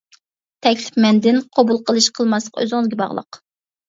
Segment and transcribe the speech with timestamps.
[0.65, 3.41] تەكلىپ مەندىن، قوبۇل قىلىش قىلماسلىق ئۆزىڭىزگە باغلىق.